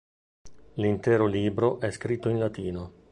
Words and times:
L'intero 0.77 1.27
libro 1.27 1.79
è 1.79 1.91
scritto 1.91 2.27
in 2.27 2.39
latino. 2.39 2.93